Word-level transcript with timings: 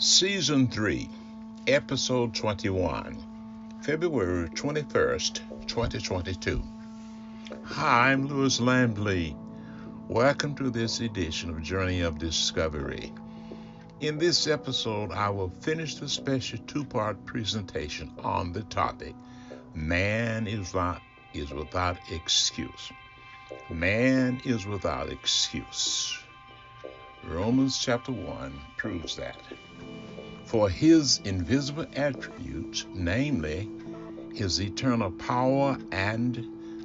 Season 0.00 0.68
3, 0.68 1.10
Episode 1.66 2.32
21, 2.32 3.18
February 3.82 4.48
21st, 4.50 5.40
2022. 5.66 6.62
Hi, 7.64 8.12
I'm 8.12 8.28
Louis 8.28 8.60
Lambley. 8.60 9.34
Welcome 10.06 10.54
to 10.54 10.70
this 10.70 11.00
edition 11.00 11.50
of 11.50 11.64
Journey 11.64 12.02
of 12.02 12.16
Discovery. 12.16 13.12
In 13.98 14.18
this 14.18 14.46
episode, 14.46 15.10
I 15.10 15.30
will 15.30 15.50
finish 15.62 15.96
the 15.96 16.08
special 16.08 16.60
two 16.68 16.84
part 16.84 17.26
presentation 17.26 18.12
on 18.22 18.52
the 18.52 18.62
topic 18.62 19.16
Man 19.74 20.46
is, 20.46 20.74
not, 20.74 21.02
is 21.34 21.50
without 21.50 21.96
excuse. 22.12 22.92
Man 23.68 24.40
is 24.44 24.64
without 24.64 25.10
excuse. 25.10 26.16
Romans 27.24 27.76
chapter 27.78 28.12
1 28.12 28.60
proves 28.76 29.16
that. 29.16 29.36
For 30.48 30.70
his 30.70 31.20
invisible 31.26 31.84
attributes, 31.94 32.86
namely 32.94 33.68
his 34.32 34.62
eternal 34.62 35.10
power 35.10 35.76
and 35.92 36.42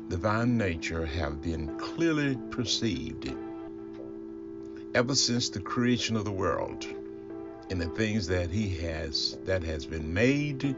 divine 0.10 0.58
nature, 0.58 1.06
have 1.06 1.42
been 1.42 1.78
clearly 1.78 2.38
perceived 2.52 3.34
ever 4.94 5.16
since 5.16 5.48
the 5.48 5.62
creation 5.62 6.18
of 6.18 6.26
the 6.26 6.32
world 6.32 6.86
in 7.70 7.80
the 7.80 7.86
things 7.86 8.28
that 8.28 8.52
he 8.52 8.68
has 8.80 9.38
that 9.46 9.64
has 9.64 9.86
been 9.86 10.14
made 10.14 10.76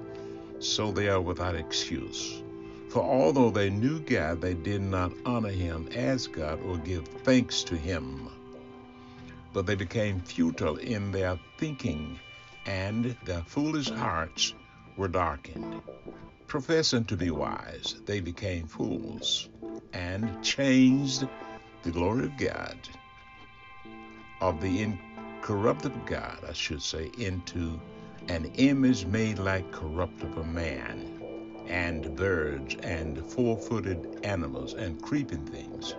so 0.60 0.92
they 0.92 1.10
are 1.10 1.22
without 1.22 1.56
excuse. 1.56 2.44
For 2.90 3.02
although 3.02 3.50
they 3.50 3.72
knew 3.72 4.00
God 4.00 4.42
they 4.42 4.54
did 4.54 4.84
not 4.84 5.12
honor 5.26 5.50
him 5.50 5.90
as 5.96 6.28
God 6.28 6.62
or 6.62 6.78
give 6.78 7.08
thanks 7.24 7.64
to 7.64 7.76
him 7.76 8.30
but 9.54 9.66
they 9.66 9.76
became 9.76 10.20
futile 10.20 10.76
in 10.76 11.12
their 11.12 11.40
thinking 11.58 12.20
and 12.66 13.16
their 13.26 13.44
foolish 13.44 13.90
hearts 13.90 14.54
were 14.98 15.08
darkened. 15.08 15.82
Professing 16.48 17.06
to 17.06 17.18
be 17.18 17.32
wise, 17.32 17.96
they 18.06 18.20
became 18.20 18.68
fools 18.68 19.50
and 19.94 20.44
changed 20.44 21.28
the 21.84 21.92
glory 21.92 22.26
of 22.26 22.38
God, 22.38 22.78
of 24.42 24.62
the 24.62 24.82
incorruptible 24.82 26.02
God, 26.06 26.40
I 26.48 26.54
should 26.54 26.82
say, 26.82 27.12
into 27.18 27.80
an 28.28 28.46
image 28.56 29.06
made 29.06 29.40
like 29.40 29.72
corruptible 29.72 30.44
man, 30.44 31.12
and 31.68 32.16
birds, 32.16 32.76
and 32.82 33.24
four 33.26 33.58
footed 33.58 34.20
animals, 34.24 34.74
and 34.74 35.02
creeping 35.02 35.46
things. 35.46 35.96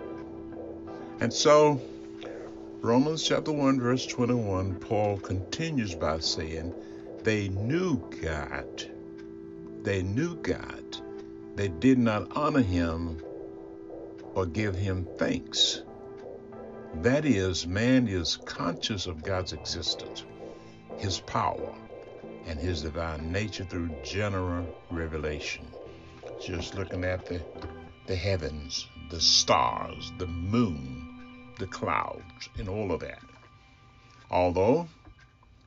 And 1.19 1.33
so, 1.33 1.81
Romans 2.81 3.23
chapter 3.23 3.51
1, 3.51 3.79
verse 3.79 4.05
21, 4.05 4.75
Paul 4.75 5.17
continues 5.17 5.95
by 5.95 6.19
saying, 6.19 6.75
They 7.23 7.49
knew 7.49 7.97
God. 8.21 8.83
They 9.81 10.03
knew 10.03 10.35
God. 10.35 10.97
They 11.55 11.69
did 11.69 11.97
not 11.97 12.37
honor 12.37 12.61
him 12.61 13.19
or 14.35 14.45
give 14.45 14.75
him 14.75 15.07
thanks. 15.17 15.81
That 17.01 17.25
is, 17.25 17.65
man 17.65 18.07
is 18.07 18.37
conscious 18.45 19.07
of 19.07 19.23
God's 19.23 19.53
existence, 19.53 20.23
his 20.97 21.19
power, 21.19 21.73
and 22.45 22.59
his 22.59 22.83
divine 22.83 23.31
nature 23.31 23.65
through 23.65 23.89
general 24.03 24.67
revelation. 24.91 25.65
Just 26.39 26.75
looking 26.75 27.03
at 27.03 27.25
the, 27.25 27.41
the 28.05 28.15
heavens, 28.15 28.87
the 29.09 29.19
stars, 29.19 30.13
the 30.19 30.27
moon, 30.27 31.06
the 31.59 31.67
clouds, 31.67 32.49
and 32.57 32.69
all 32.69 32.91
of 32.91 32.99
that. 33.01 33.21
Although 34.29 34.87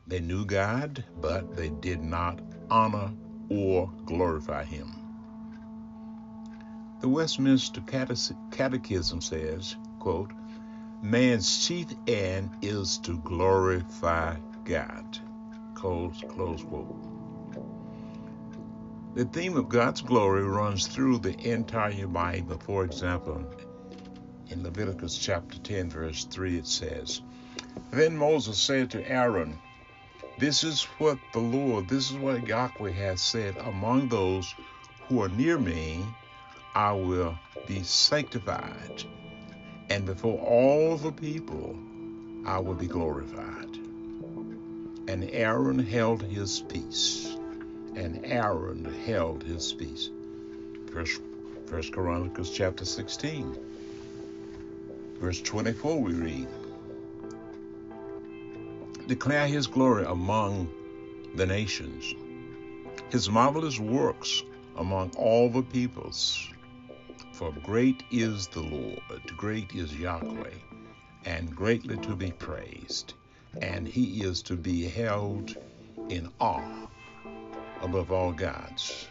they 0.06 0.20
knew 0.20 0.44
God, 0.44 1.04
but 1.20 1.56
they 1.56 1.68
did 1.68 2.02
not 2.02 2.40
honor 2.70 3.12
or 3.48 3.90
glorify 4.04 4.64
Him. 4.64 4.94
The 7.00 7.08
Westminster 7.08 7.80
Catechism 8.50 9.20
says, 9.20 9.76
quote, 9.98 10.30
Man's 11.02 11.66
chief 11.66 11.86
end 12.06 12.50
is 12.60 12.98
to 12.98 13.18
glorify 13.20 14.36
God. 14.64 15.18
Close, 15.74 16.22
close 16.28 16.62
quote. 16.62 17.06
The 19.14 19.24
theme 19.24 19.56
of 19.56 19.68
God's 19.68 20.02
glory 20.02 20.44
runs 20.44 20.86
through 20.86 21.18
the 21.18 21.36
entire 21.40 22.06
Bible. 22.06 22.58
For 22.58 22.84
example, 22.84 23.44
in 24.50 24.62
Leviticus 24.62 25.16
chapter 25.16 25.58
10, 25.58 25.90
verse 25.90 26.24
3, 26.24 26.58
it 26.58 26.66
says, 26.66 27.22
Then 27.90 28.16
Moses 28.16 28.58
said 28.58 28.90
to 28.90 29.08
Aaron, 29.08 29.58
This 30.38 30.64
is 30.64 30.84
what 30.98 31.18
the 31.32 31.40
Lord, 31.40 31.88
this 31.88 32.10
is 32.10 32.16
what 32.16 32.46
Yahweh 32.46 32.90
has 32.90 33.22
said, 33.22 33.56
Among 33.58 34.08
those 34.08 34.54
who 35.08 35.22
are 35.22 35.28
near 35.28 35.58
me, 35.58 36.04
I 36.74 36.92
will 36.92 37.38
be 37.66 37.82
sanctified, 37.82 39.04
and 39.88 40.06
before 40.06 40.38
all 40.38 40.96
the 40.96 41.12
people, 41.12 41.76
I 42.46 42.58
will 42.58 42.74
be 42.74 42.86
glorified. 42.86 43.76
And 45.08 45.28
Aaron 45.32 45.78
held 45.78 46.22
his 46.22 46.60
peace. 46.60 47.36
And 47.96 48.24
Aaron 48.24 48.84
held 49.04 49.42
his 49.42 49.72
peace. 49.72 50.10
First, 50.92 51.20
First 51.66 51.92
Chronicles 51.92 52.50
chapter 52.50 52.84
16. 52.84 53.69
Verse 55.20 55.42
24 55.42 56.00
we 56.00 56.14
read, 56.14 56.48
Declare 59.06 59.48
his 59.48 59.66
glory 59.66 60.06
among 60.06 60.72
the 61.34 61.44
nations, 61.44 62.14
his 63.10 63.28
marvelous 63.28 63.78
works 63.78 64.42
among 64.76 65.10
all 65.18 65.50
the 65.50 65.62
peoples. 65.62 66.48
For 67.34 67.52
great 67.62 68.02
is 68.10 68.46
the 68.48 68.62
Lord, 68.62 69.36
great 69.36 69.74
is 69.74 69.94
Yahweh, 69.94 70.54
and 71.26 71.54
greatly 71.54 71.98
to 71.98 72.16
be 72.16 72.32
praised, 72.32 73.12
and 73.60 73.86
he 73.86 74.22
is 74.22 74.40
to 74.44 74.56
be 74.56 74.88
held 74.88 75.54
in 76.08 76.32
awe 76.40 76.88
above 77.82 78.10
all 78.10 78.32
gods. 78.32 79.06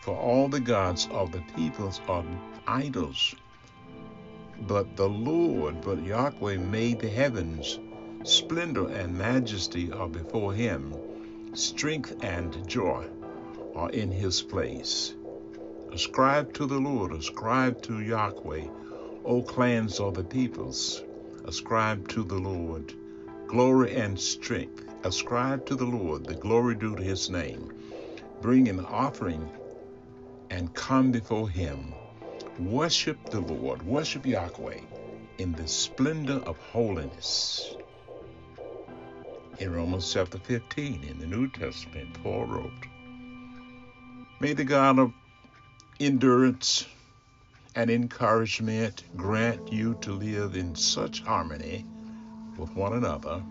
For 0.00 0.16
all 0.16 0.48
the 0.48 0.58
gods 0.58 1.06
of 1.12 1.30
the 1.30 1.42
peoples 1.54 2.00
are 2.08 2.24
idols 2.66 3.36
but 4.66 4.96
the 4.96 5.08
Lord, 5.08 5.80
but 5.80 6.02
Yahweh 6.02 6.58
made 6.58 7.00
the 7.00 7.08
heavens. 7.08 7.78
Splendor 8.24 8.88
and 8.88 9.16
majesty 9.16 9.90
are 9.92 10.08
before 10.08 10.54
him. 10.54 10.94
Strength 11.52 12.22
and 12.22 12.66
joy 12.68 13.06
are 13.74 13.90
in 13.90 14.10
his 14.10 14.42
place. 14.42 15.14
Ascribe 15.92 16.52
to 16.54 16.66
the 16.66 16.78
Lord, 16.78 17.12
ascribe 17.12 17.82
to 17.82 18.00
Yahweh, 18.00 18.66
O 19.24 19.42
clans 19.42 20.00
of 20.00 20.14
the 20.14 20.24
peoples. 20.24 21.02
Ascribe 21.44 22.08
to 22.08 22.24
the 22.24 22.38
Lord 22.38 22.94
glory 23.52 23.94
and 23.94 24.18
strength. 24.18 24.82
Ascribe 25.04 25.66
to 25.66 25.76
the 25.76 25.84
Lord 25.84 26.24
the 26.24 26.34
glory 26.34 26.74
due 26.74 26.96
to 26.96 27.02
his 27.02 27.28
name. 27.28 27.70
Bring 28.40 28.66
an 28.66 28.80
offering 28.80 29.46
and 30.48 30.72
come 30.72 31.12
before 31.12 31.50
him. 31.50 31.92
Worship 32.64 33.28
the 33.28 33.40
Lord, 33.40 33.82
worship 33.82 34.24
Yahweh 34.24 34.78
in 35.38 35.52
the 35.52 35.66
splendor 35.66 36.40
of 36.46 36.56
holiness. 36.58 37.74
In 39.58 39.72
Romans 39.72 40.12
chapter 40.12 40.38
15 40.38 41.02
in 41.02 41.18
the 41.18 41.26
New 41.26 41.50
Testament, 41.50 42.22
Paul 42.22 42.44
wrote, 42.44 42.86
May 44.38 44.52
the 44.52 44.62
God 44.64 45.00
of 45.00 45.12
endurance 45.98 46.86
and 47.74 47.90
encouragement 47.90 49.04
grant 49.16 49.72
you 49.72 49.94
to 50.02 50.12
live 50.12 50.54
in 50.54 50.76
such 50.76 51.20
harmony 51.20 51.84
with 52.56 52.72
one 52.76 52.92
another, 52.92 53.42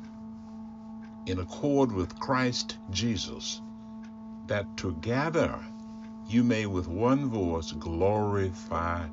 in 1.26 1.38
accord 1.38 1.92
with 1.92 2.18
Christ 2.20 2.78
Jesus, 2.92 3.62
that 4.48 4.78
together 4.78 5.60
you 6.34 6.44
may 6.44 6.66
with 6.66 6.88
one 6.88 7.30
voice 7.30 7.74
glorify 7.74 9.06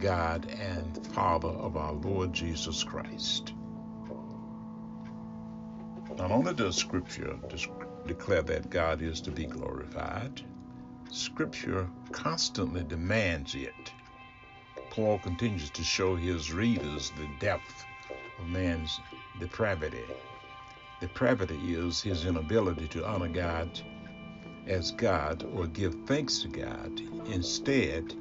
God 0.00 0.46
and 0.46 1.06
Father 1.08 1.48
of 1.48 1.76
our 1.76 1.92
Lord 1.92 2.32
Jesus 2.32 2.82
Christ. 2.82 3.52
Not 6.16 6.32
only 6.32 6.52
does 6.54 6.76
Scripture 6.76 7.38
declare 8.06 8.42
that 8.42 8.68
God 8.68 9.00
is 9.00 9.20
to 9.20 9.30
be 9.30 9.46
glorified, 9.46 10.42
Scripture 11.08 11.88
constantly 12.10 12.82
demands 12.82 13.54
it. 13.54 13.92
Paul 14.90 15.18
continues 15.18 15.70
to 15.70 15.84
show 15.84 16.16
his 16.16 16.52
readers 16.52 17.10
the 17.10 17.28
depth 17.38 17.84
of 18.40 18.48
man's 18.48 19.00
depravity. 19.38 20.04
Depravity 21.00 21.74
is 21.74 22.02
his 22.02 22.24
inability 22.24 22.88
to 22.88 23.06
honor 23.06 23.28
God 23.28 23.68
as 24.66 24.92
God 24.92 25.44
or 25.54 25.66
give 25.66 25.94
thanks 26.06 26.38
to 26.40 26.48
God. 26.48 27.00
Instead, 27.26 28.14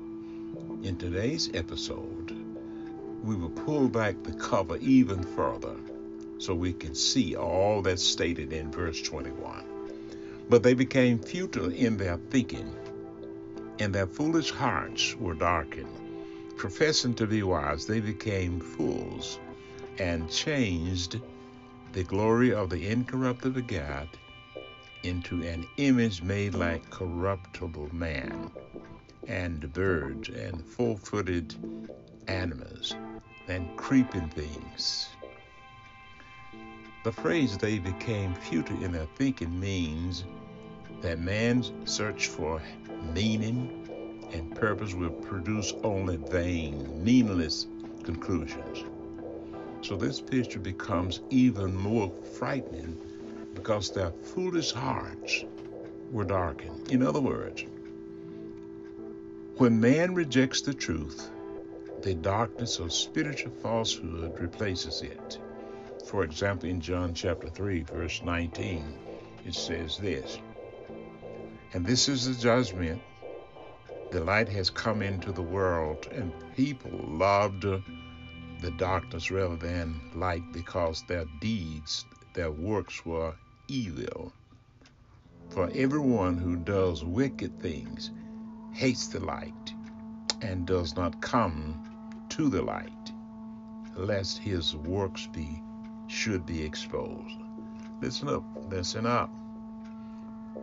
in 0.84 0.98
today's 0.98 1.50
episode, 1.54 2.36
we 3.24 3.36
will 3.36 3.50
pull 3.50 3.88
back 3.88 4.22
the 4.24 4.34
cover 4.34 4.78
even 4.78 5.24
further 5.24 5.75
so 6.40 6.54
we 6.54 6.74
can 6.74 6.94
see 6.94 7.36
all 7.36 7.81
that's 7.81 8.04
stated 8.04 8.51
in 8.51 8.72
verse 8.72 9.01
21. 9.01 9.63
But 10.50 10.63
they 10.63 10.74
became 10.74 11.19
futile 11.19 11.72
in 11.72 11.95
their 11.95 12.18
thinking, 12.18 12.75
and 13.80 13.96
their 13.96 14.07
foolish 14.07 14.51
hearts 14.51 15.16
were 15.16 15.36
darkened. 15.36 15.88
Professing 16.57 17.13
to 17.16 17.25
be 17.25 17.44
wise, 17.44 17.88
they 17.88 18.01
became 18.01 18.60
fools 18.60 19.39
and 20.00 20.30
changed 20.30 21.19
the 21.94 22.04
glory 22.04 22.54
of 22.54 22.69
the 22.69 22.88
incorruptible 22.88 23.62
God 23.62 24.10
into 25.04 25.44
an 25.44 25.68
image 25.78 26.22
made 26.22 26.56
like 26.56 26.90
corruptible 26.90 27.94
man 27.94 28.50
and 29.28 29.72
birds 29.74 30.30
and 30.30 30.66
four 30.66 30.98
footed 30.98 31.56
animals 32.28 32.96
and 33.48 33.76
creeping 33.78 34.30
things. 34.30 35.10
The 37.04 37.12
phrase 37.12 37.58
they 37.58 37.80
became 37.80 38.34
futile 38.34 38.82
in 38.82 38.94
their 38.94 39.08
thinking 39.16 39.60
means 39.60 40.24
that 41.02 41.20
man's 41.20 41.74
search 41.84 42.28
for 42.28 42.62
meaning 43.14 43.90
and 44.34 44.56
purpose 44.56 44.94
will 44.94 45.10
produce 45.10 45.74
only 45.84 46.18
vain, 46.18 47.04
meaningless 47.04 47.68
conclusions. 48.04 48.86
So 49.82 49.98
this 49.98 50.22
picture 50.22 50.60
becomes 50.60 51.20
even 51.30 51.76
more 51.76 52.12
frightening 52.38 52.98
because 53.54 53.92
their 53.92 54.12
foolish 54.12 54.72
hearts 54.72 55.46
were 56.12 56.24
darkened. 56.24 56.92
In 56.92 57.02
other 57.02 57.22
words, 57.22 57.66
when 59.58 59.80
man 59.80 60.16
rejects 60.16 60.62
the 60.62 60.74
truth, 60.74 61.30
the 62.02 62.14
darkness 62.14 62.80
of 62.80 62.92
spiritual 62.92 63.52
falsehood 63.62 64.40
replaces 64.40 65.02
it. 65.02 65.40
For 66.06 66.24
example, 66.24 66.70
in 66.70 66.82
John 66.82 67.14
chapter 67.14 67.48
3, 67.50 67.84
verse 67.84 68.22
19, 68.24 68.84
it 69.46 69.56
says 69.56 69.98
this 69.98 70.40
And 71.74 71.86
this 71.86 72.10
is 72.10 72.28
the 72.28 72.42
judgment. 72.42 73.02
The 74.12 74.24
light 74.24 74.50
has 74.50 74.70
come 74.70 75.02
into 75.02 75.32
the 75.32 75.42
world, 75.42 76.08
and 76.12 76.34
people 76.56 76.92
loved 76.92 77.62
the 77.62 78.72
darkness 78.78 79.32
rather 79.32 79.56
than 79.56 80.00
light 80.14 80.44
because 80.52 81.04
their 81.08 81.26
deeds, 81.42 82.06
their 82.34 82.52
works 82.52 83.06
were 83.06 83.34
evil. 83.68 84.33
For 85.50 85.69
everyone 85.74 86.38
who 86.38 86.56
does 86.56 87.04
wicked 87.04 87.62
things 87.62 88.12
hates 88.74 89.07
the 89.07 89.19
light 89.19 89.74
and 90.42 90.65
does 90.65 90.95
not 90.95 91.21
come 91.21 92.25
to 92.30 92.50
the 92.50 92.62
light, 92.62 93.12
lest 93.95 94.39
his 94.39 94.75
works 94.75 95.27
be 95.27 95.62
should 96.07 96.45
be 96.45 96.62
exposed. 96.63 97.38
Listen 98.01 98.30
up, 98.30 98.44
listen 98.69 99.06
up. 99.06 99.30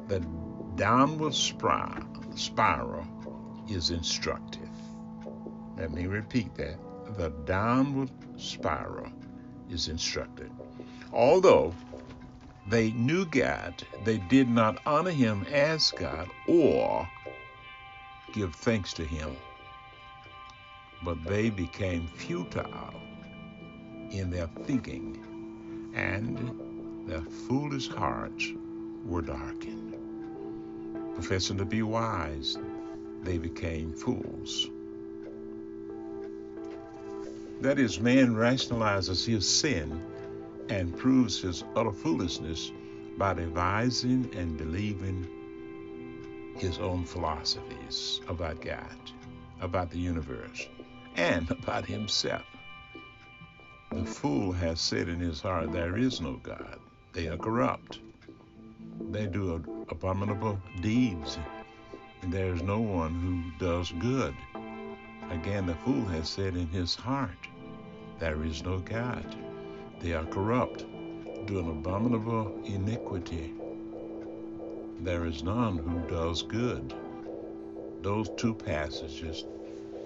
The 0.08 0.20
downward 0.76 1.35
spiral 1.35 3.06
is 3.69 3.91
instructive. 3.91 4.69
Let 5.76 5.93
me 5.93 6.06
repeat 6.06 6.55
that. 6.56 6.79
The 7.17 7.31
downward 7.44 8.11
spiral 8.37 9.11
is 9.70 9.88
instructive. 9.88 10.50
Although 11.12 11.75
they 12.69 12.91
knew 12.93 13.25
God, 13.27 13.83
they 14.05 14.19
did 14.19 14.49
not 14.49 14.81
honor 14.87 15.11
him 15.11 15.47
as 15.51 15.91
God 15.93 16.29
or 16.47 17.09
give 18.33 18.55
thanks 18.55 18.93
to 18.95 19.05
him. 19.05 19.37
But 21.03 21.25
they 21.25 21.51
became 21.51 22.07
futile 22.07 23.01
in 24.11 24.31
their 24.31 24.49
thinking 24.65 25.93
and 25.95 27.09
their 27.09 27.23
foolish 27.23 27.89
hearts 27.89 28.47
were 29.05 29.23
darkened. 29.23 29.95
Professing 31.15 31.57
to 31.59 31.65
be 31.65 31.83
wise, 31.83 32.59
they 33.23 33.39
became 33.39 33.93
fools. 33.93 34.71
That 37.61 37.79
is, 37.79 38.01
man 38.01 38.35
rationalizes 38.35 39.27
his 39.27 39.49
sin 39.49 40.01
and 40.71 40.97
proves 40.97 41.43
his 41.43 41.65
utter 41.75 41.91
foolishness 41.91 42.71
by 43.19 43.35
devising 43.35 44.31
and 44.37 44.57
believing 44.57 45.29
his 46.57 46.79
own 46.79 47.05
philosophies 47.05 48.21
about 48.29 48.61
God, 48.61 49.11
about 49.61 49.91
the 49.91 49.99
universe, 49.99 50.69
and 51.17 51.51
about 51.51 51.85
himself. 51.85 52.45
The 53.91 54.05
fool 54.05 54.53
has 54.53 54.81
said 54.81 55.09
in 55.09 55.19
his 55.19 55.41
heart, 55.41 55.73
There 55.73 55.97
is 55.99 56.21
no 56.21 56.35
God. 56.35 56.79
They 57.13 57.27
are 57.27 57.37
corrupt. 57.37 57.99
They 59.11 59.27
do 59.27 59.85
abominable 59.89 60.61
deeds, 60.81 61.37
and 62.23 62.33
there 62.33 62.55
is 62.55 62.63
no 62.63 62.79
one 62.79 63.15
who 63.15 63.65
does 63.65 63.91
good. 63.99 64.35
Again, 65.31 65.67
the 65.67 65.75
fool 65.75 66.05
has 66.05 66.29
said 66.29 66.55
in 66.55 66.69
his 66.69 66.95
heart, 66.95 67.49
There 68.21 68.45
is 68.45 68.63
no 68.63 68.79
God. 68.79 69.27
They 70.00 70.14
are 70.14 70.25
corrupt, 70.25 70.87
do 71.44 71.58
an 71.58 71.69
abominable 71.69 72.58
iniquity. 72.64 73.52
There 75.00 75.26
is 75.26 75.43
none 75.43 75.76
who 75.76 76.00
does 76.08 76.43
good. 76.43 76.94
Those 78.00 78.31
two 78.31 78.55
passages 78.55 79.44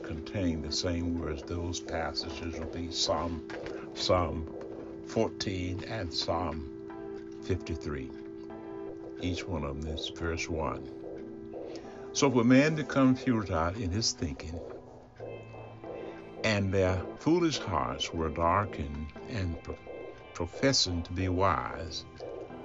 contain 0.02 0.62
the 0.62 0.72
same 0.72 1.20
words. 1.20 1.42
Those 1.42 1.78
passages 1.78 2.58
will 2.58 2.66
be 2.66 2.90
Psalm 2.90 3.46
Psalm 3.94 4.52
14 5.06 5.84
and 5.88 6.12
Psalm 6.12 6.68
53. 7.42 8.10
Each 9.20 9.46
one 9.46 9.62
of 9.62 9.80
them 9.80 9.94
is 9.94 10.08
verse 10.08 10.48
1. 10.48 10.88
So 12.12 12.30
for 12.30 12.42
man 12.42 12.74
to 12.76 12.84
come 12.84 13.14
futile 13.14 13.74
in 13.74 13.90
his 13.90 14.10
thinking, 14.12 14.58
and 16.54 16.72
their 16.72 17.02
foolish 17.18 17.58
hearts 17.58 18.14
were 18.14 18.28
darkened, 18.28 19.12
and 19.28 19.60
pro- 19.64 19.76
professing 20.34 21.02
to 21.02 21.12
be 21.12 21.28
wise, 21.28 22.04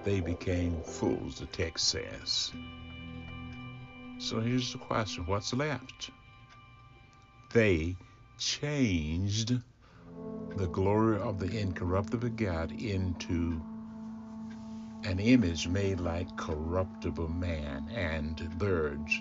they 0.03 0.19
became 0.19 0.79
fools, 0.83 1.39
the 1.39 1.47
text 1.47 1.87
says. 1.87 2.51
So 4.19 4.41
here's 4.41 4.71
the 4.71 4.77
question 4.77 5.25
what's 5.25 5.55
left? 5.55 6.11
They 7.51 7.95
changed 8.37 9.57
the 10.55 10.67
glory 10.67 11.19
of 11.19 11.39
the 11.39 11.59
incorruptible 11.59 12.29
God 12.29 12.71
into 12.71 13.59
an 15.03 15.17
image 15.17 15.67
made 15.67 15.99
like 15.99 16.37
corruptible 16.37 17.29
man 17.29 17.89
and 17.89 18.55
birds 18.59 19.19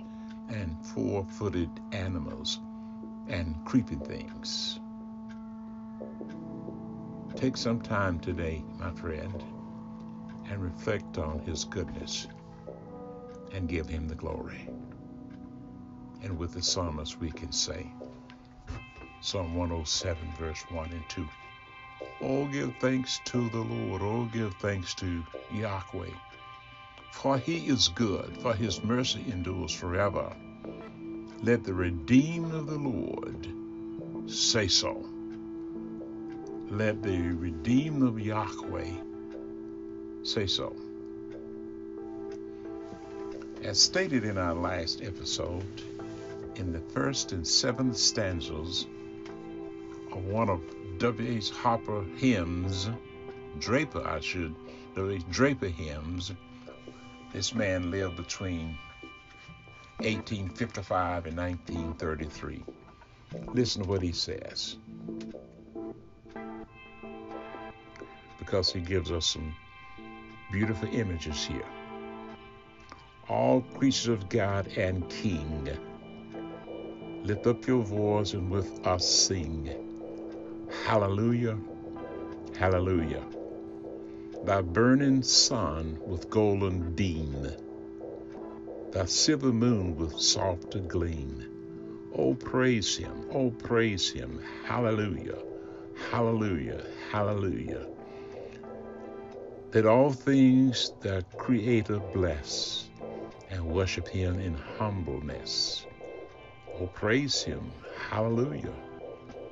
and 0.51 0.77
four 0.85 1.25
footed 1.39 1.71
animals 1.93 2.61
and 3.29 3.55
creeping 3.65 4.01
things. 4.01 4.81
Take 7.37 7.57
some 7.57 7.81
time 7.81 8.19
today, 8.19 8.65
my 8.79 8.91
friend, 8.91 9.45
and 10.51 10.63
reflect 10.63 11.19
on 11.19 11.39
his 11.41 11.65
goodness 11.65 12.27
and 13.53 13.69
give 13.69 13.89
him 13.89 14.09
the 14.09 14.15
glory. 14.15 14.69
And 16.23 16.37
with 16.37 16.55
the 16.55 16.63
psalmist, 16.63 17.21
we 17.21 17.31
can 17.31 17.53
say, 17.53 17.87
Psalm 19.21 19.55
107, 19.55 20.33
verse 20.39 20.65
1 20.71 20.91
and 20.91 21.09
2. 21.09 21.29
Oh, 22.21 22.47
give 22.47 22.75
thanks 22.81 23.21
to 23.27 23.49
the 23.51 23.61
Lord. 23.61 24.03
Oh, 24.03 24.25
give 24.33 24.55
thanks 24.55 24.95
to 24.95 25.25
Yahweh. 25.53 26.11
For 27.13 27.39
he 27.39 27.69
is 27.69 27.89
good, 27.89 28.37
for 28.39 28.55
his 28.55 28.83
mercy 28.83 29.25
endures 29.29 29.73
forever. 29.73 30.33
Let 31.43 31.63
the 31.63 31.73
redeemed 31.73 32.53
of 32.53 32.67
the 32.67 32.79
Lord 32.79 33.47
say 34.27 34.67
so. 34.67 35.09
Let 36.69 37.01
the 37.01 37.31
redeemed 37.31 38.03
of 38.03 38.19
Yahweh 38.19 38.91
say 40.25 40.49
so. 40.49 40.75
As 43.63 43.79
stated 43.79 44.25
in 44.25 44.37
our 44.37 44.55
last 44.55 45.01
episode, 45.03 45.65
in 46.57 46.73
the 46.73 46.81
first 46.81 47.31
and 47.31 47.47
seventh 47.47 47.97
stanzas 47.97 48.89
of 50.11 50.25
one 50.25 50.51
of 50.51 50.61
W.H. 50.99 51.51
Harper 51.51 52.05
hymns, 52.17 52.91
Draper, 53.61 54.05
I 54.05 54.19
should, 54.19 54.57
W.H. 54.97 55.23
Draper 55.31 55.69
hymns. 55.69 56.33
This 57.33 57.55
man 57.55 57.93
lived 57.93 58.17
between 58.17 58.77
1855 60.01 61.27
and 61.27 61.37
1933. 61.37 62.65
Listen 63.55 63.83
to 63.83 63.89
what 63.89 64.03
he 64.03 64.13
says. 64.13 64.77
Because 68.39 68.73
he 68.73 68.81
gives 68.81 69.11
us 69.11 69.27
some 69.27 69.55
beautiful 70.53 70.89
images 70.95 71.45
here. 71.45 71.67
All 73.29 73.61
creatures 73.61 74.09
of 74.09 74.29
God 74.29 74.69
and 74.77 75.09
King, 75.11 75.69
lift 77.25 77.47
up 77.47 77.67
your 77.67 77.83
voice 77.85 78.35
and 78.35 78.51
with 78.51 78.87
us 78.87 79.09
sing. 79.09 79.71
Hallelujah, 80.87 81.59
hallelujah. 82.59 83.23
thy 84.45 84.63
burning 84.63 85.23
sun 85.23 85.99
with 86.07 86.31
golden 86.31 86.95
beam, 86.95 87.49
thy 88.93 89.05
silver 89.05 89.53
moon 89.53 89.97
with 89.97 90.19
softer 90.19 90.81
gleam. 90.81 91.45
Oh, 92.17 92.35
praise 92.35 92.97
him, 92.97 93.27
oh, 93.33 93.51
praise 93.51 94.11
him. 94.11 94.41
Hallelujah, 94.65 95.39
hallelujah, 96.11 96.83
hallelujah. 97.11 97.87
Let 99.75 99.85
all 99.87 100.13
things 100.13 100.93
that 101.01 101.37
Creator 101.37 102.01
bless 102.15 102.89
and 103.51 103.67
worship 103.67 104.09
him 104.09 104.41
in 104.41 104.55
humbleness. 104.55 105.87
Oh, 106.81 106.87
praise 106.87 107.43
him, 107.43 107.71
hallelujah. 108.11 108.75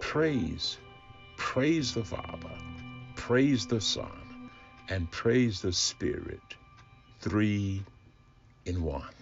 Praise, 0.00 0.78
praise 1.36 1.92
the 1.92 2.04
Father, 2.04 2.56
praise 3.16 3.66
the 3.66 3.80
Son 3.80 4.50
and 4.88 5.10
praise 5.10 5.60
the 5.60 5.72
Spirit, 5.72 6.56
three 7.20 7.84
in 8.64 8.82
one. 8.82 9.15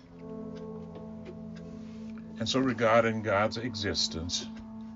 And 2.38 2.48
so, 2.48 2.60
regarding 2.60 3.22
God's 3.22 3.58
existence, 3.58 4.48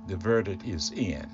the 0.06 0.16
verdict 0.16 0.64
is 0.66 0.90
in. 0.92 1.26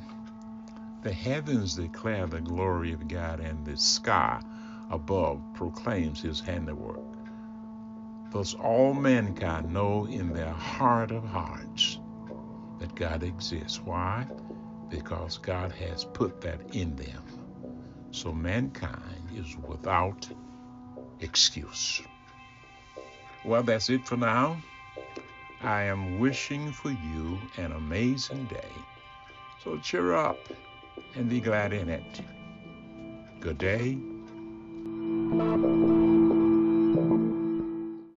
The 1.02 1.12
heavens 1.12 1.74
declare 1.74 2.26
the 2.26 2.40
glory 2.40 2.92
of 2.92 3.08
God, 3.08 3.40
and 3.40 3.64
the 3.64 3.76
sky 3.76 4.42
above 4.90 5.40
proclaims 5.54 6.20
his 6.20 6.40
handiwork. 6.40 7.00
Thus, 8.30 8.54
all 8.54 8.94
mankind 8.94 9.72
know 9.72 10.06
in 10.06 10.32
their 10.32 10.52
heart 10.52 11.10
of 11.10 11.24
hearts 11.24 12.00
that 12.80 12.94
God 12.94 13.22
exists. 13.22 13.80
Why? 13.80 14.26
Because 14.88 15.38
God 15.38 15.72
has 15.72 16.04
put 16.04 16.40
that 16.40 16.74
in 16.74 16.96
them. 16.96 17.22
So 18.10 18.32
mankind 18.32 19.30
is 19.34 19.56
without 19.66 20.28
excuse. 21.20 22.02
Well, 23.44 23.62
that's 23.62 23.90
it 23.90 24.06
for 24.06 24.16
now. 24.16 24.56
I 25.64 25.84
am 25.84 26.18
wishing 26.18 26.72
for 26.72 26.90
you 26.90 27.40
an 27.56 27.72
amazing 27.72 28.44
day. 28.44 28.68
So 29.62 29.78
cheer 29.78 30.12
up 30.12 30.38
and 31.14 31.26
be 31.26 31.40
glad 31.40 31.72
in 31.72 31.88
it. 31.88 32.20
Good 33.40 33.56
day. 33.56 33.96